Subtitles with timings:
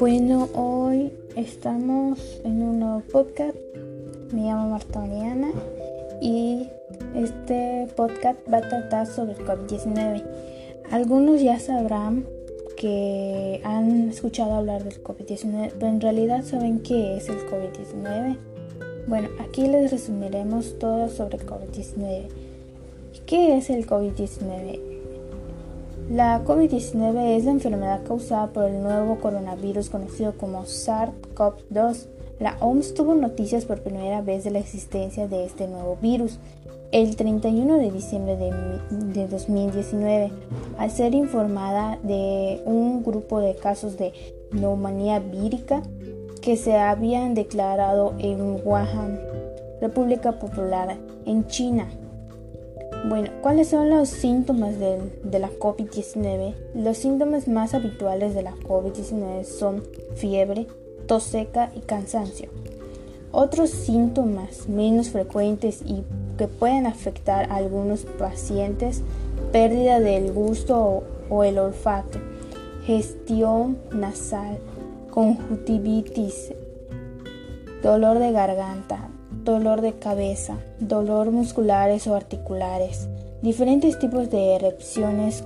[0.00, 3.54] Bueno, hoy estamos en un nuevo podcast.
[4.32, 5.50] Me llamo Marta Mariana
[6.22, 6.66] y
[7.14, 10.24] este podcast va a tratar sobre el COVID-19.
[10.90, 12.24] Algunos ya sabrán
[12.78, 18.38] que han escuchado hablar del COVID-19, pero en realidad saben qué es el COVID-19.
[19.06, 22.22] Bueno, aquí les resumiremos todo sobre el COVID-19.
[23.26, 24.89] ¿Qué es el COVID-19?
[26.10, 32.06] La COVID-19 es la enfermedad causada por el nuevo coronavirus conocido como SARS-CoV-2.
[32.40, 36.40] La OMS tuvo noticias por primera vez de la existencia de este nuevo virus
[36.90, 40.32] el 31 de diciembre de, 2019
[40.78, 44.12] al ser informada de un grupo de casos de
[44.50, 45.80] neumonía vírica
[46.42, 49.20] que se habían declarado en Wuhan,
[49.80, 51.86] República Popular, en China.
[53.02, 56.54] Bueno, ¿cuáles son los síntomas de, la COVID-19?
[56.74, 59.82] Los síntomas más habituales de la COVID-19 son
[60.16, 60.66] fiebre,
[61.06, 62.50] tos seca y cansancio.
[63.32, 66.04] Otros síntomas menos frecuentes y
[66.36, 69.02] que pueden afectar a algunos pacientes,
[69.50, 72.18] pérdida del gusto o, el olfato,
[72.84, 74.58] gestión nasal,
[75.10, 76.52] conjuntivitis,
[77.82, 79.08] dolor de garganta,
[79.44, 83.08] dolor de cabeza, dolor musculares o articulares,
[83.42, 85.44] diferentes tipos de erupciones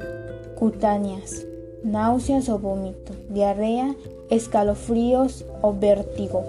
[0.57, 1.47] cutáneas,
[1.83, 3.95] náuseas o vómito, diarrea,
[4.31, 6.45] escalofríos o vértigo.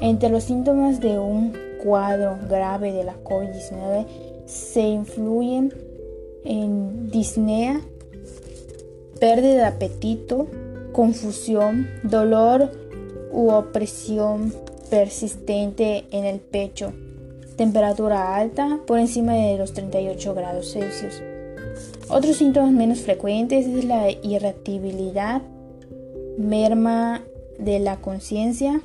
[0.00, 4.06] Entre los síntomas de un cuadro grave de la COVID-19
[4.46, 5.72] se influyen
[6.44, 7.80] en disnea,
[9.20, 10.48] pérdida de apetito,
[10.92, 12.70] confusión, dolor
[13.32, 14.52] u opresión
[14.92, 16.92] persistente en el pecho,
[17.56, 21.22] temperatura alta por encima de los 38 grados Celsius.
[22.10, 25.40] Otros síntomas menos frecuentes es la irritabilidad,
[26.36, 27.22] merma
[27.58, 28.82] de la conciencia,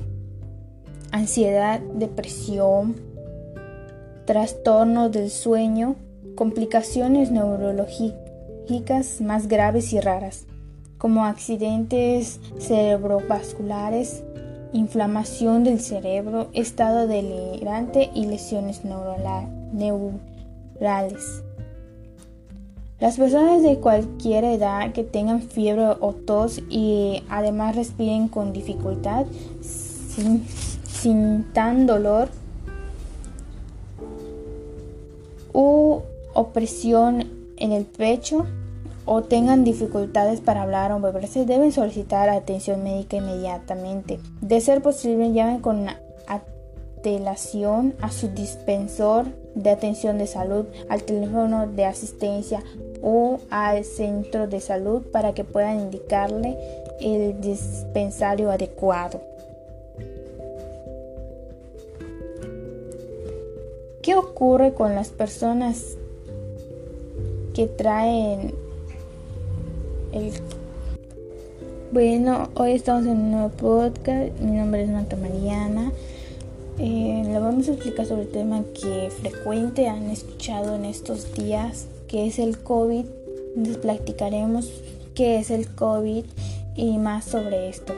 [1.11, 2.95] ansiedad, depresión,
[4.23, 5.97] trastornos del sueño,
[6.35, 10.45] complicaciones neurológicas más graves y raras,
[10.97, 14.23] como accidentes cerebrovasculares,
[14.77, 18.81] inflamación del cerebro, estado delirante y lesiones
[19.73, 20.23] neurales.
[22.99, 29.25] Las personas de cualquier edad que tengan fiebre o tos y además respiren con dificultad,
[30.85, 32.29] sin tan dolor
[35.53, 36.01] u
[36.33, 37.27] opresión
[37.57, 38.45] en el pecho
[39.07, 44.19] o tengan dificultades para hablar o beberse, deben solicitar atención médica inmediatamente.
[44.41, 45.87] De ser posible, llamen con
[46.27, 49.25] antelación a su dispensor
[49.55, 52.61] de atención de salud, al teléfono de asistencia
[53.01, 56.57] o al centro de salud para que puedan indicarle
[56.99, 59.21] el dispensario adecuado.
[64.01, 65.97] ¿Qué ocurre con las personas
[67.53, 68.66] que traen
[71.91, 74.39] Bueno, hoy estamos en un nuevo podcast.
[74.39, 75.91] Mi nombre es Marta Mariana.
[76.79, 82.27] Eh, vamos a explicar sobre el tema que frecuente han escuchado en estos días, que
[82.27, 83.05] es el COVID.
[83.57, 84.71] Les platicaremos
[85.13, 86.23] qué es el COVID
[86.75, 87.93] y más sobre esto.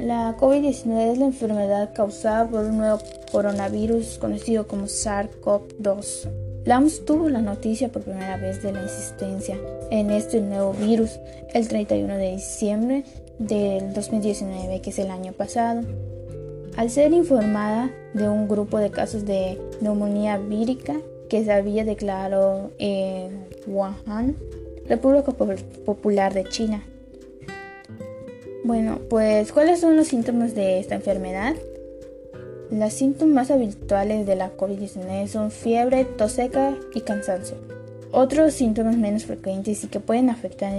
[0.00, 2.98] La COVID-19 es la enfermedad causada por un nuevo
[3.30, 6.51] coronavirus conocido como SARS-CoV-2.
[6.64, 9.58] La OMS tuvo la noticia por primera vez de la existencia
[9.90, 11.18] en este nuevo virus
[11.52, 13.04] el 31 de diciembre
[13.40, 15.80] del 2019, que es el año pasado.
[16.76, 20.94] Al ser informada de un grupo de casos de neumonía vírica
[21.28, 24.36] que se había declarado en Wuhan,
[24.86, 26.84] República Popular de China,
[28.62, 31.56] bueno, pues ¿cuáles son los síntomas de esta enfermedad?
[32.72, 37.58] Los síntomas habituales de la COVID-19 son fiebre, tos seca y cansancio.
[38.12, 40.72] Otros síntomas menos frecuentes y que pueden afectar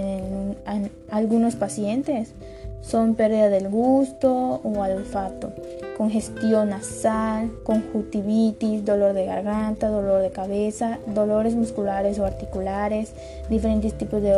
[0.66, 0.80] a
[1.16, 2.32] algunos pacientes
[2.80, 5.52] son pérdida del gusto o olfato,
[5.96, 13.12] congestión nasal, conjuntivitis, dolor de garganta, dolor de cabeza, dolores musculares o articulares,
[13.48, 14.34] diferentes tipos de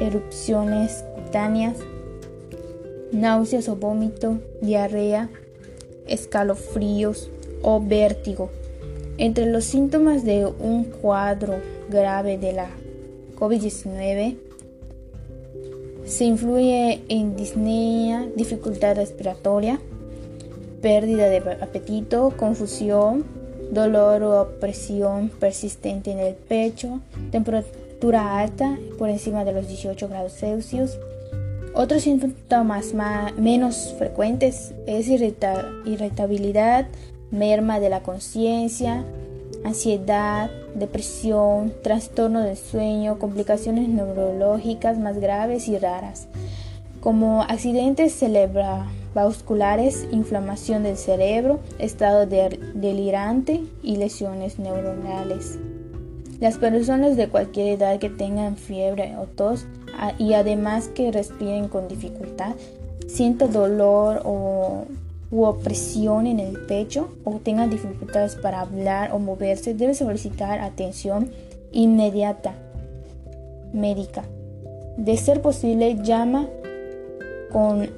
[0.00, 1.76] erupciones cutáneas,
[3.12, 5.30] náuseas o vómito, diarrea,
[6.06, 7.30] escalofríos
[7.62, 8.50] o vértigo.
[9.18, 11.54] Entre los síntomas de un cuadro
[11.88, 12.70] grave de la
[13.38, 14.36] COVID-19
[16.06, 19.78] se influye en disnea, dificultad respiratoria,
[20.80, 23.24] pérdida de apetito, confusión,
[23.70, 27.00] dolor o opresión persistente en el pecho,
[27.30, 30.98] temperatura alta por encima de los 18 grados Celsius,
[31.74, 32.92] Otros síntomas
[33.38, 36.86] menos frecuentes es irritabilidad,
[37.30, 39.04] merma de la conciencia,
[39.64, 46.28] ansiedad, depresión, trastorno del sueño, complicaciones neurológicas más graves y raras,
[47.00, 55.58] como accidentes cerebrovasculares, inflamación del cerebro, estado delirante y lesiones neuronales.
[56.38, 59.64] Las personas de cualquier edad que tengan fiebre o tos
[60.18, 62.54] y además que respiren con dificultad,
[63.06, 64.86] sientan dolor o
[65.32, 71.30] u opresión en el pecho o tengan dificultades para hablar o moverse, debe solicitar atención
[71.72, 72.52] inmediata
[73.72, 74.24] médica.
[74.98, 76.46] De ser posible, llama
[77.50, 77.88] con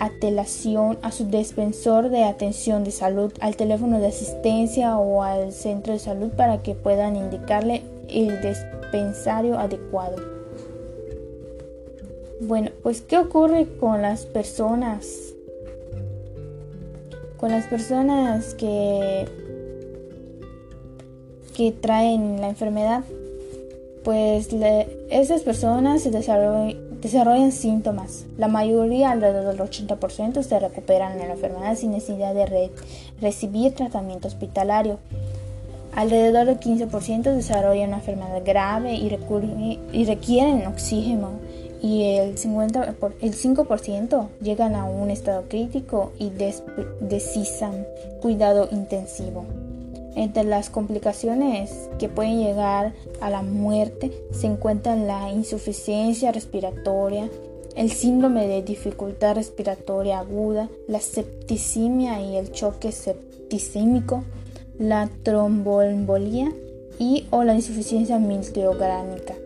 [0.00, 5.92] atelación a su dispensor de atención de salud, al teléfono de asistencia o al centro
[5.92, 10.39] de salud para que puedan indicarle el dispensario adecuado.
[12.40, 15.34] Bueno, pues ¿qué ocurre con las personas
[17.40, 19.26] con las personas que,
[21.56, 23.02] que traen la enfermedad,
[24.04, 24.50] pues
[25.08, 28.26] esas personas se desarrollan, síntomas.
[28.36, 32.70] La mayoría, alrededor del 80%, se recuperan de la enfermedad sin necesidad de
[33.22, 34.98] recibir tratamiento hospitalario.
[35.94, 39.18] Alrededor del 15% desarrollan una enfermedad grave y,
[39.92, 41.30] y requieren oxígeno
[41.82, 46.30] y el, 50 el 5% llegan a un estado crítico y
[47.00, 47.86] decisan
[48.20, 49.44] cuidado intensivo.
[50.16, 57.30] Entre las complicaciones que pueden llegar a la muerte se encuentran la insuficiencia respiratoria,
[57.76, 64.24] el síndrome de dificultad respiratoria aguda, la septicemia y el choque septicémico,
[64.78, 66.52] la tromboembolía
[66.98, 69.39] y o la insuficiencia mitocondrial.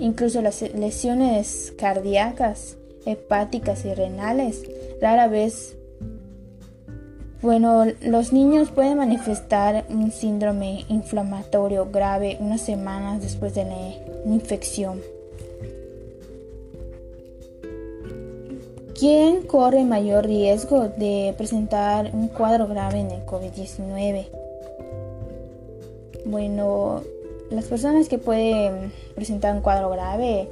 [0.00, 2.76] Incluso las lesiones cardíacas,
[3.06, 4.62] hepáticas y renales
[5.00, 5.76] rara vez
[7.42, 13.94] bueno, los niños pueden manifestar un síndrome inflamatorio grave unas semanas después de la
[14.26, 15.00] infección.
[18.98, 24.26] ¿Quién corre mayor riesgo de presentar un cuadro grave en el COVID-19?
[26.26, 27.00] Bueno,
[27.50, 30.48] las personas que pueden presentar un cuadro grave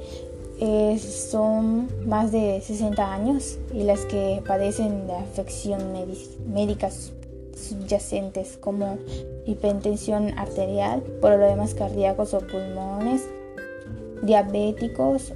[0.59, 7.13] eh, son más de 60 años y las que padecen de afecciones médicas
[7.55, 8.97] subyacentes como
[9.45, 13.21] hipertensión arterial, problemas cardíacos o pulmones,
[14.21, 15.33] diabéticos,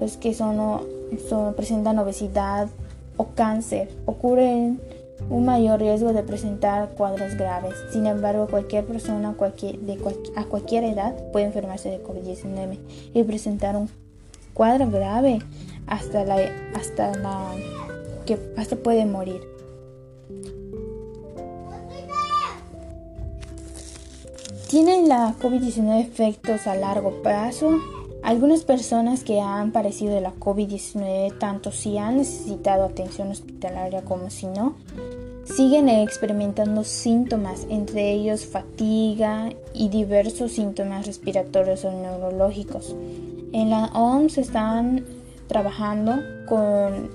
[0.00, 0.82] los que son,
[1.28, 2.68] son presentan obesidad
[3.16, 4.80] o cáncer, ocurren
[5.28, 7.74] un mayor riesgo de presentar cuadros graves.
[7.92, 9.78] Sin embargo, cualquier persona cualquier,
[10.36, 12.78] a cualquier edad puede enfermarse de COVID-19
[13.14, 13.88] y presentar un
[14.54, 15.40] cuadro grave
[15.86, 16.38] hasta la,
[16.74, 17.52] hasta la
[18.26, 19.40] que hasta puede morir.
[24.68, 27.78] ¿Tienen la COVID-19 efectos a largo plazo?
[28.22, 34.28] Algunas personas que han padecido de la COVID-19, tanto si han necesitado atención hospitalaria como
[34.28, 34.74] si no,
[35.44, 42.94] siguen experimentando síntomas, entre ellos fatiga y diversos síntomas respiratorios o neurológicos.
[43.52, 45.06] En la OMS están
[45.46, 47.10] trabajando con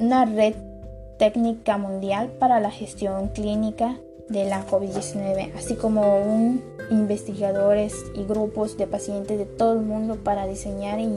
[0.00, 0.54] una red
[1.18, 3.96] técnica mundial para la gestión clínica
[4.28, 6.56] de la COVID-19, así como
[6.90, 11.08] investigadores y grupos de pacientes de todo el mundo para diseñar y,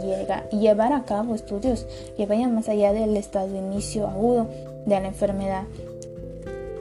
[0.52, 1.86] y llevar a cabo estudios
[2.16, 4.48] que vayan más allá del estado de inicio agudo
[4.86, 5.64] de la enfermedad,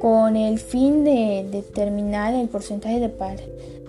[0.01, 3.09] con el fin de determinar el porcentaje de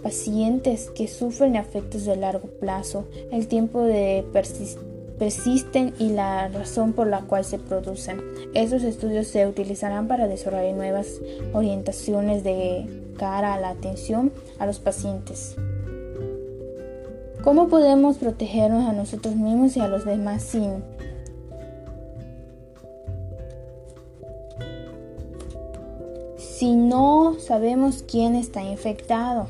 [0.02, 4.87] pacientes que sufren efectos de largo plazo, el tiempo de persistencia
[5.18, 8.22] persisten y la razón por la cual se producen.
[8.54, 11.20] Estos estudios se utilizarán para desarrollar nuevas
[11.54, 12.86] orientaciones de
[13.18, 15.56] cara a la atención a los pacientes.
[17.44, 20.84] ¿Cómo podemos protegernos a nosotros mismos y a los demás sin
[26.38, 29.48] si no sabemos quién está infectado?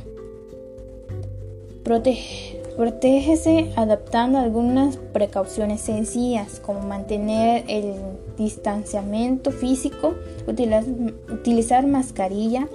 [1.83, 2.46] Protege
[2.77, 7.95] Protégese adaptando algunas precauciones sencillas como mantener el
[8.37, 10.13] distanciamiento físico,
[10.45, 12.67] utilizar, mascarilla,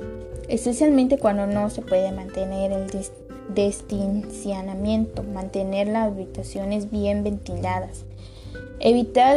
[0.49, 2.91] especialmente cuando no se puede mantener el
[3.55, 8.05] distanciamiento, mantener las habitaciones bien ventiladas,
[8.81, 9.37] evitar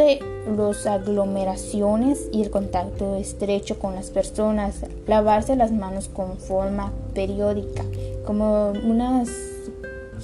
[0.58, 7.84] las aglomeraciones y el contacto estrecho con las personas, lavarse las manos con forma periódica,
[8.26, 9.30] como unas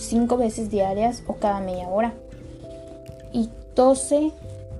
[0.04, 2.14] cinco veces diarias o cada media hora.
[3.32, 4.32] Y tose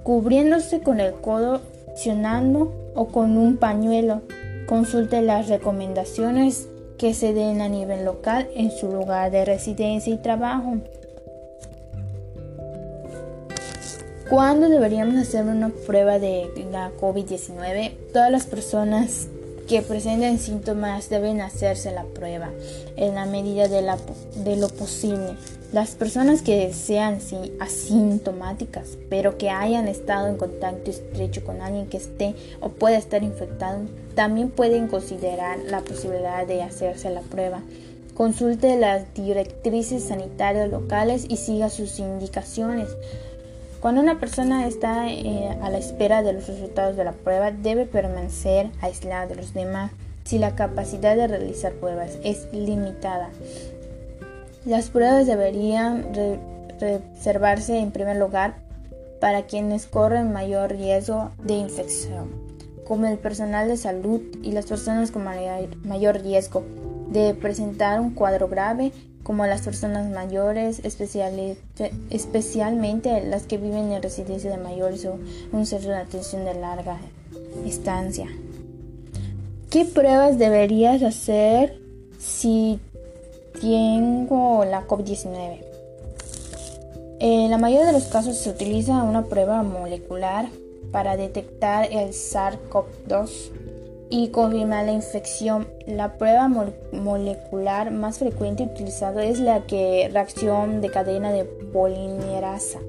[0.04, 4.22] cubriéndose con el codo, accionando o con un pañuelo.
[4.68, 10.18] Consulte las recomendaciones que se den a nivel local en su lugar de residencia y
[10.18, 10.78] trabajo.
[14.30, 17.92] ¿Cuándo deberíamos hacer una prueba de la COVID-19?
[18.14, 19.28] Todas las personas
[19.72, 22.50] que presenten síntomas deben hacerse la prueba
[22.98, 23.98] en la medida de, la,
[24.44, 25.38] de lo posible.
[25.72, 27.20] Las personas que sean
[27.62, 33.24] asintomáticas, pero que hayan estado en contacto estrecho con alguien que esté o pueda estar
[33.24, 33.80] infectado,
[34.14, 37.62] también pueden considerar la posibilidad de hacerse la prueba.
[38.14, 42.90] Consulte las directrices sanitarias locales y siga sus indicaciones.
[43.82, 47.88] Cuando una persona está eh, a la espera de los resultados de la prueba, debe
[47.88, 49.92] permanecer aislada de los demás
[50.24, 53.32] si la capacidad de realizar pruebas es limitada.
[54.66, 56.06] Las pruebas deberían
[56.80, 58.54] reservarse en primer lugar
[59.20, 62.30] para quienes corren mayor riesgo de infección,
[62.88, 66.64] como el personal de salud y las personas con mayor riesgo
[67.10, 68.92] de presentar un cuadro grave
[69.24, 75.20] como las personas mayores, especialmente las que viven en residencia de mayores o
[75.52, 76.98] un centro de atención de larga
[77.66, 78.28] estancia.
[79.70, 81.80] ¿Qué pruebas deberías hacer
[82.20, 82.80] si
[83.62, 85.66] tengo la COVID-19?
[87.20, 90.48] En la mayoría de los casos se utiliza una prueba molecular
[90.92, 93.30] para detectar el SARS-CoV-2
[94.12, 95.68] y confirmar la infección.
[95.88, 102.80] La prueba molecular más frecuente utilizada es la que reacción de cadena de polimerasa.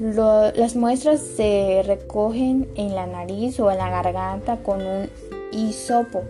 [0.00, 5.10] las muestras se recogen en la nariz o en la garganta con un
[5.52, 6.22] hisopo.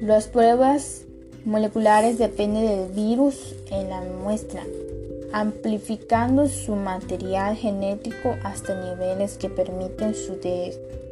[0.00, 1.02] Las pruebas
[1.44, 4.62] moleculares dependen del virus en la muestra,
[5.34, 10.38] amplificando su material genético hasta niveles que permiten su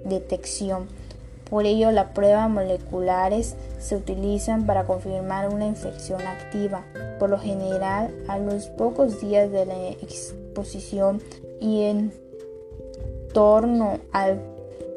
[0.05, 1.00] detección.
[1.51, 6.85] Por ello, las pruebas moleculares se utilizan para confirmar una infección activa,
[7.19, 11.21] por lo general a los pocos días de la exposición
[11.61, 12.13] y en
[13.33, 14.41] torno al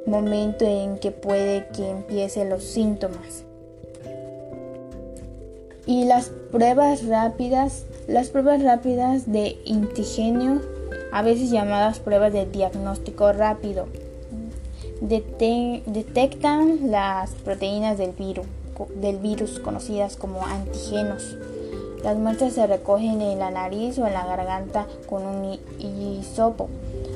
[0.05, 3.45] momento en que puede que empiecen los síntomas.
[5.87, 10.61] Y las pruebas rápidas, las pruebas rápidas de antígeno,
[11.11, 13.87] a veces llamadas pruebas de diagnóstico rápido,
[15.01, 18.45] detectan las proteínas del virus,
[18.95, 21.37] del virus conocidas como antígenos.
[22.03, 26.69] Las muestras se recogen en la nariz o en la garganta con un hisopo.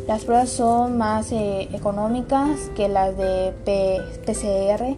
[0.07, 3.53] Las pruebas son más eh, económicas que las de
[4.25, 4.95] PCR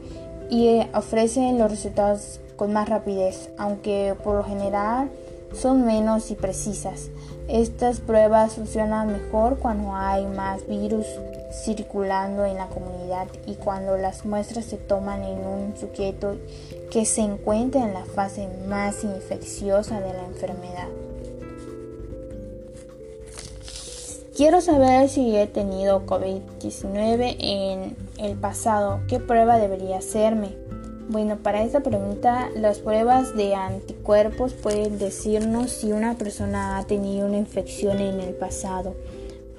[0.52, 5.10] y eh, ofrecen los resultados con más rapidez, aunque por lo general
[5.54, 7.10] son menos y precisas.
[7.48, 11.08] Estas pruebas funcionan mejor cuando hay más virus
[11.52, 16.38] circulando en la comunidad y cuando las muestras se toman en un sujeto
[16.92, 20.88] que se encuentra en la fase más infecciosa de la enfermedad.
[24.36, 29.02] Quiero saber si he tenido COVID-19 en el pasado.
[29.10, 30.56] ¿Qué prueba debería hacerme?
[31.10, 37.26] Bueno, para esta pregunta, las pruebas de anticuerpos pueden decirnos si una persona ha tenido
[37.26, 38.96] una infección en el pasado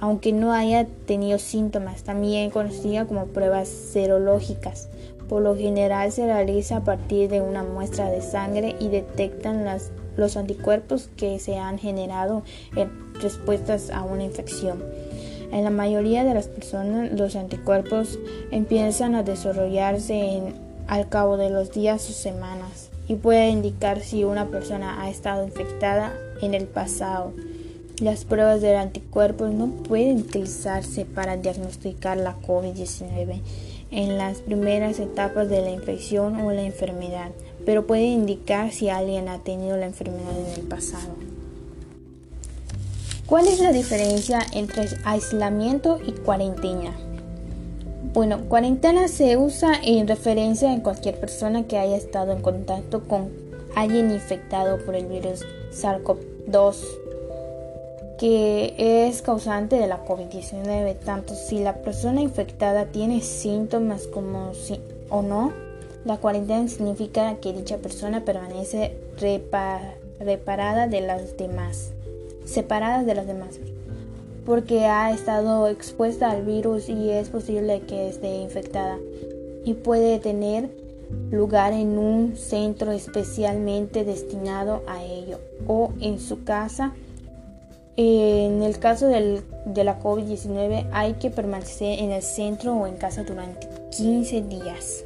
[0.00, 4.88] aunque no haya tenido síntomas, también conocida como pruebas serológicas.
[5.28, 9.64] Por lo general se realiza a partir de una muestra de sangre y detectan
[10.16, 12.42] los anticuerpos que se han generado
[12.74, 12.90] en
[13.20, 14.82] respuestas a una infección.
[15.52, 18.18] En la mayoría de las personas los anticuerpos
[18.50, 20.42] empiezan a desarrollarse
[20.86, 25.44] al cabo de los días o semanas y puede indicar si una persona ha estado
[25.44, 27.32] infectada en el pasado.
[28.00, 33.42] Las pruebas de anticuerpos no pueden utilizarse para diagnosticar la COVID-19
[33.90, 37.30] en las primeras etapas de la infección o la enfermedad,
[37.66, 41.10] pero pueden indicar si alguien ha tenido la enfermedad en el pasado.
[43.26, 46.96] ¿Cuál es la diferencia entre aislamiento y cuarentena?
[48.14, 53.28] Bueno, cuarentena se usa en referencia a cualquier persona que haya estado en contacto con
[53.76, 57.09] alguien infectado por el virus SARS-CoV-2
[58.20, 58.74] que
[59.08, 65.22] es causante de la COVID-19, tanto si la persona infectada tiene síntomas como si o
[65.22, 65.54] no.
[66.04, 68.94] La cuarentena significa que dicha persona permanece
[70.20, 71.92] reparada de las demás,
[72.44, 73.58] separada de las demás,
[74.44, 78.98] porque ha estado expuesta al virus y es posible que esté infectada
[79.64, 80.68] y puede tener
[81.30, 86.92] lugar en un centro especialmente destinado a ello o en su casa
[87.96, 92.96] En el caso del, de la COVID-19 hay que permanecer en el centro o en
[92.96, 95.04] casa durante 15 días.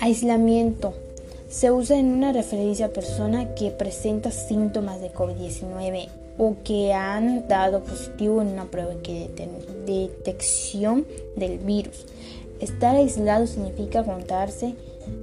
[0.00, 0.94] Aislamiento.
[1.48, 6.08] Se usa en una referencia a persona que presenta síntomas de COVID-19
[6.38, 9.30] o que han dado positivo en una prueba de
[9.86, 11.06] detección
[11.36, 12.04] del virus.
[12.60, 14.74] Estar aislado significa contarse,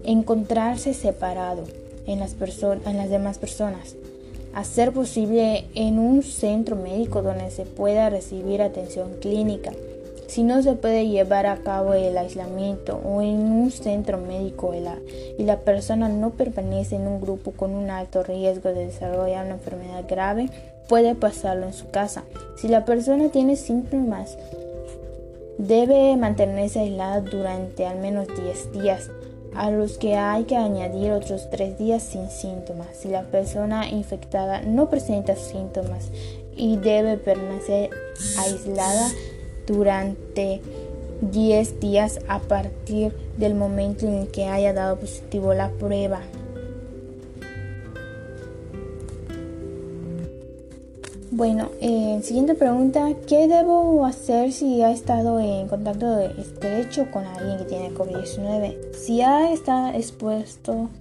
[0.04, 1.64] encontrarse separado
[2.08, 3.96] en las, en las demás personas.
[4.54, 9.72] Hacer posible en un centro médico donde se pueda recibir atención clínica.
[10.28, 14.74] Si no se puede llevar a cabo el aislamiento o en un centro médico
[15.38, 19.56] y la persona no permanece en un grupo con un alto riesgo de desarrollar una
[19.56, 20.50] enfermedad grave,
[20.88, 22.24] puede pasarlo en su casa.
[22.56, 24.38] Si la persona tiene síntomas
[25.58, 29.12] Debe mantenerse aislada durante al menos 10 días,
[29.56, 32.88] a los que hay que añadir otros 3 días sin síntomas.
[32.94, 36.10] Si la persona infectada no presenta síntomas
[36.56, 37.90] y debe permanecer
[38.40, 39.10] aislada
[39.66, 40.62] durante
[41.22, 46.22] 10 días a partir del momento en que haya dado positivo la prueba.
[51.36, 57.58] Bueno, eh, siguiente pregunta, ¿qué debo hacer si ha estado en contacto estrecho con alguien
[57.58, 58.94] que tiene COVID-19?
[58.94, 60.92] Si ha estado expuesto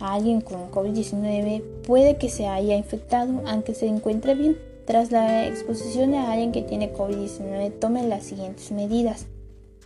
[0.00, 4.56] a alguien con COVID-19, puede que se haya infectado aunque se encuentre bien.
[4.86, 9.26] Tras la exposición de alguien que tiene COVID-19, tome las siguientes medidas.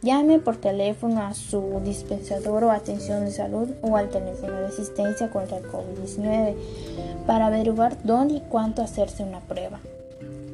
[0.02, 5.30] Llame por teléfono a su dispensador o atención de salud o al teléfono de asistencia
[5.30, 6.54] contra el COVID-19
[7.26, 9.80] para averiguar dónde y cuánto hacerse una prueba.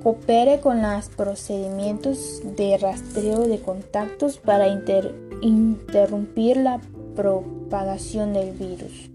[0.02, 4.66] Coopere con los procedimientos de rastreo de contactos para
[5.42, 6.80] interrumpir la
[7.14, 9.10] propagación del virus.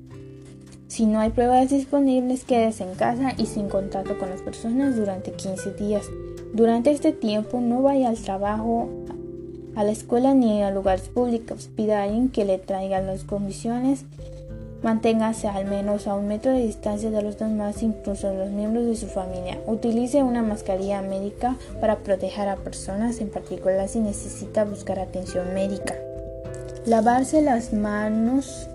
[0.87, 5.33] Si no hay pruebas disponibles, quédese en casa y sin contacto con las personas durante
[5.33, 6.05] 15 días.
[6.53, 8.87] Durante este tiempo no vaya al trabajo,
[9.75, 11.69] a la escuela ni a lugares públicos.
[11.75, 14.05] Pida alguien que le traiga las condiciones
[14.83, 18.95] Manténgase al menos a un metro de distancia de los demás, incluso los miembros de
[18.95, 19.57] su familia.
[19.65, 25.95] Utilice una mascarilla médica para proteger a personas, en particular si necesita buscar atención médica.
[26.85, 28.67] Lavarse las manos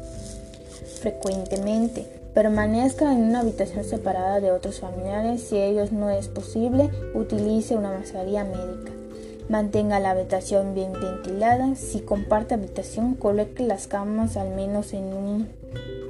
[1.01, 2.05] frecuentemente.
[2.35, 5.43] Permanezca en una habitación separada de otros familiares.
[5.43, 8.91] Si ellos no es posible, utilice una mascarilla médica.
[9.49, 11.75] Mantenga la habitación bien ventilada.
[11.77, 15.62] Si comparte habitación, coloque las camas al menos en un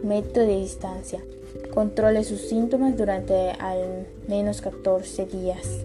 [0.03, 1.21] metro de distancia.
[1.75, 5.85] Controle sus síntomas durante al menos 14 días.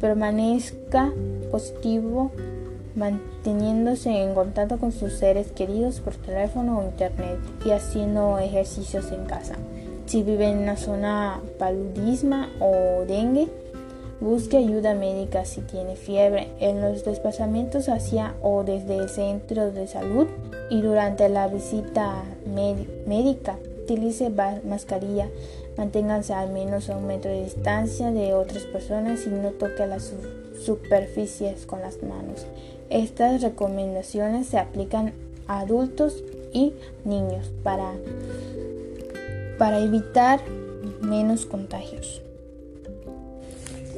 [0.00, 1.12] Permanezca
[1.50, 2.30] positivo
[2.96, 9.26] manteniéndose en contacto con sus seres queridos por teléfono o internet y haciendo ejercicios en
[9.26, 9.54] casa.
[10.06, 13.48] Si vive en una zona paludisma o dengue,
[14.20, 19.86] busque ayuda médica si tiene fiebre en los desplazamientos hacia o desde el centro de
[19.86, 20.26] salud
[20.70, 22.22] y durante la visita
[23.06, 23.58] médica.
[23.84, 24.30] Utilice
[24.64, 25.28] mascarilla,
[25.76, 30.12] manténganse al menos a un metro de distancia de otras personas y no toque las
[30.60, 32.46] superficies con las manos.
[32.90, 35.12] Estas recomendaciones se aplican
[35.46, 36.72] a adultos y
[37.04, 37.92] niños para,
[39.58, 40.40] para evitar
[41.00, 42.25] menos contagios.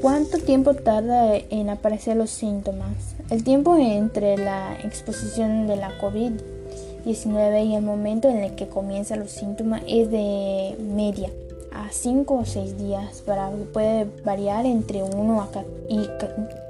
[0.00, 3.16] ¿Cuánto tiempo tarda en aparecer los síntomas?
[3.30, 9.18] El tiempo entre la exposición de la COVID-19 y el momento en el que comienzan
[9.18, 11.30] los síntomas es de media
[11.72, 15.50] a 5 o 6 días, para, puede variar entre 1
[15.88, 16.06] y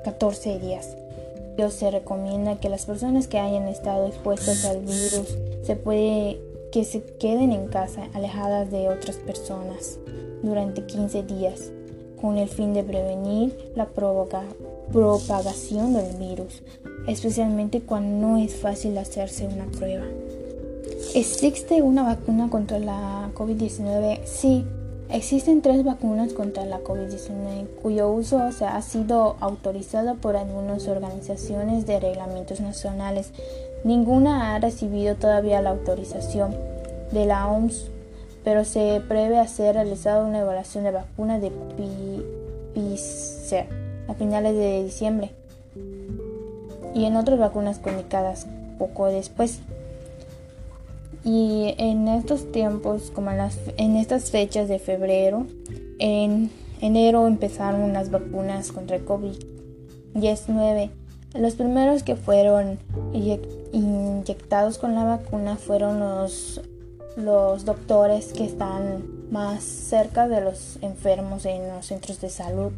[0.05, 0.97] 14 días.
[1.71, 6.41] Se recomienda que las personas que hayan estado expuestas al virus se puede
[6.73, 9.99] que se queden en casa alejadas de otras personas
[10.43, 11.73] durante 15 días
[12.21, 16.63] con el fin de prevenir la propagación del virus,
[17.07, 20.05] especialmente cuando no es fácil hacerse una prueba.
[21.15, 24.25] ¿Existe una vacuna contra la COVID-19?
[24.25, 24.65] Sí,
[25.11, 31.87] existen tres vacunas contra la COVID-19 cuyo uso se ha sido autorizado por algunas organizaciones
[31.87, 33.31] de reglamentos nacionales.
[33.85, 36.55] Ninguna ha recibido todavía la autorización
[37.13, 37.91] de la OMS
[38.49, 41.53] pero se prevé hacer realizada una evaluación de vacuna de
[42.73, 43.67] Pfizer
[44.09, 45.33] a finales de diciembre
[46.95, 48.47] y en otras vacunas comunicadas
[48.79, 49.61] poco después.
[51.25, 55.45] Y en estos tiempos, como en, las, en estas fechas de febrero,
[55.99, 60.89] en enero empezaron las vacunas contra el COVID-19.
[61.35, 62.79] Los primeros que fueron
[63.13, 66.63] inyectados con la vacuna fueron los
[67.19, 72.73] los doctores que están más cerca de los enfermos en los centros de salud.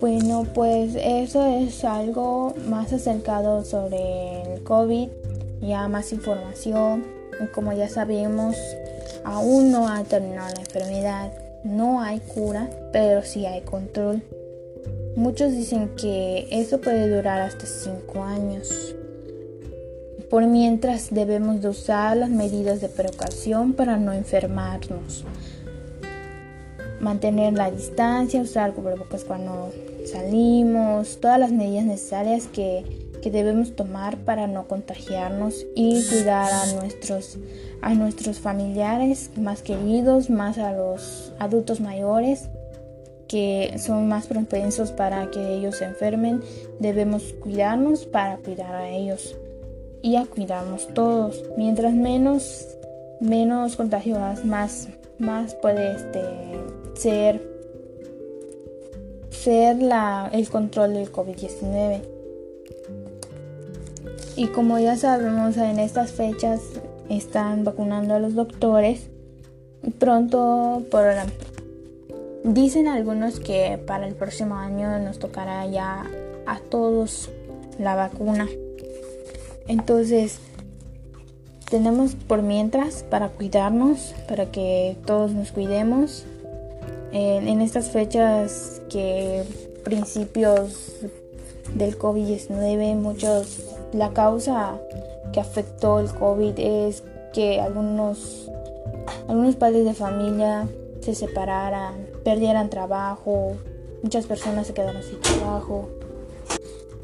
[0.00, 5.08] Bueno, pues eso es algo más acercado sobre el COVID,
[5.62, 7.04] ya más información.
[7.54, 8.56] Como ya sabemos,
[9.24, 11.32] aún no ha terminado la enfermedad,
[11.64, 14.22] no hay cura, pero sí hay control.
[15.16, 18.94] Muchos dicen que eso puede durar hasta 5 años.
[20.30, 25.24] Por mientras debemos de usar las medidas de precaución para no enfermarnos.
[27.00, 29.70] Mantener la distancia, usar cubrebocas cuando
[30.10, 37.38] salimos, todas las medidas necesarias que, debemos tomar para no contagiarnos y cuidar a nuestros,
[37.80, 42.50] a nuestros familiares más queridos, más a los adultos mayores
[43.26, 46.42] que son más propensos para que ellos se enfermen.
[46.80, 49.34] Debemos cuidarnos para cuidar a ellos
[50.04, 51.42] y a cuidarnos todos.
[51.56, 52.68] Mientras menos,
[53.20, 54.88] menos contagiosas, más,
[55.18, 56.20] más puede este,
[56.94, 57.42] ser,
[59.30, 62.02] ser la, el control del COVID-19.
[64.36, 66.60] Y como ya sabemos, en estas fechas
[67.08, 69.08] están vacunando a los doctores.
[69.98, 71.04] Pronto, por
[72.42, 76.04] dicen algunos que para el próximo año nos tocará ya
[76.44, 77.30] a todos
[77.78, 78.46] la vacuna.
[79.66, 80.38] Entonces,
[81.70, 86.24] tenemos por mientras para cuidarnos, para que todos nos cuidemos.
[87.12, 89.44] En, estas fechas que
[89.84, 90.94] principios
[91.74, 94.80] del COVID-19, muchos, la causa
[95.32, 98.50] que afectó el COVID es que algunos,
[99.28, 100.68] algunos padres de familia
[101.00, 103.54] se separaran, perdieran trabajo,
[104.02, 105.88] muchas personas se quedaron sin trabajo.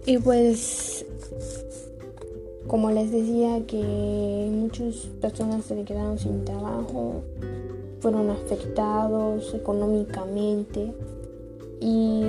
[0.07, 0.90] Y pues
[2.71, 7.23] como les decía que muchas personas se quedaron sin trabajo,
[7.99, 10.93] fueron afectados económicamente
[11.81, 12.27] y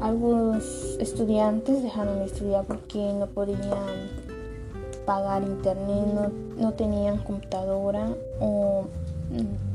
[0.00, 3.60] algunos estudiantes dejaron de estudiar porque no podían
[5.06, 8.08] pagar internet, no, no tenían computadora
[8.40, 8.86] o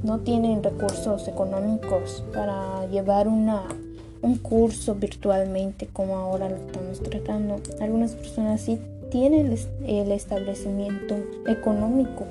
[0.04, 3.64] no tienen recursos económicos para llevar una,
[4.22, 7.62] un curso virtualmente como ahora lo estamos tratando.
[7.80, 8.78] Algunas personas sí
[9.10, 11.16] tienen el establecimiento
[11.48, 12.26] económico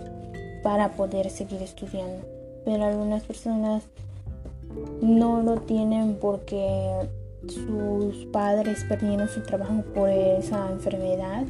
[0.62, 2.26] para poder seguir estudiando,
[2.64, 3.84] pero algunas personas
[5.00, 7.08] no lo tienen porque
[7.48, 11.44] sus padres perdieron su trabajo por esa enfermedad.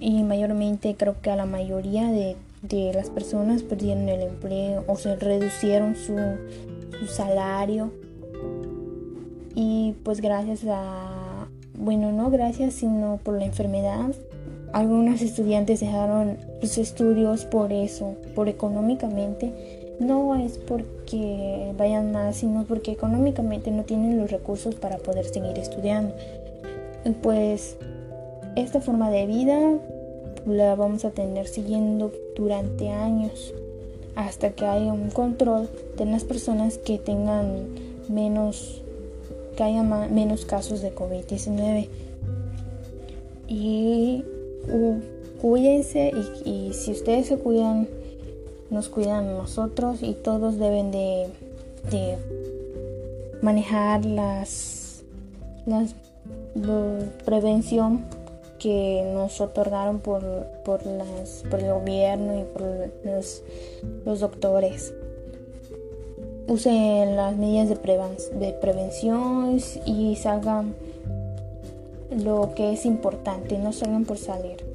[0.00, 2.36] Y mayormente creo que a la mayoría de,
[2.92, 6.16] las personas perdieron el empleo o se reducieron su,
[6.98, 7.92] su salario.
[9.54, 11.21] Y pues gracias a
[11.74, 14.14] bueno, no gracias, sino por la enfermedad.
[14.72, 19.52] Algunos estudiantes dejaron sus estudios por eso, por económicamente.
[20.00, 25.58] No es porque vayan más, sino porque económicamente no tienen los recursos para poder seguir
[25.58, 26.14] estudiando.
[27.22, 27.76] Pues
[28.56, 29.78] esta forma de vida
[30.46, 33.54] la vamos a tener siguiendo durante años
[34.14, 37.66] hasta que haya un control de las personas que tengan
[38.08, 38.81] menos
[39.56, 41.88] que haya menos casos de COVID-19.
[43.48, 44.24] Y
[45.40, 46.12] cuídense
[46.44, 47.88] y, si ustedes se cuidan,
[48.70, 51.28] nos cuidan nosotros y todos deben de,
[53.42, 55.02] manejar las,
[55.66, 55.94] las
[57.24, 58.04] prevención
[58.58, 60.22] que nos otorgaron por,
[60.64, 62.62] por, las, por el gobierno y por
[63.04, 63.42] los,
[64.04, 64.94] los doctores
[66.52, 67.76] usen las medidas de,
[68.38, 70.74] de prevención y salgan
[72.10, 74.71] lo que es importante, no salgan por salir.